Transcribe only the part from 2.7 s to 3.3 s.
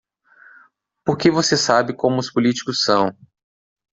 são.